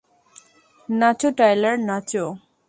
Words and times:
নাচো 0.89 1.29
Tyler, 1.37 1.75
নাচো! 1.87 2.23